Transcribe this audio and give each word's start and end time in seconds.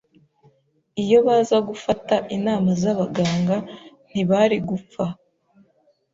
Iyo 1.03 1.17
baza 1.27 1.57
gufata 1.69 2.15
inama 2.35 2.69
zabaganga, 2.81 3.57
ntibari 4.11 4.57
gupfa. 4.69 5.05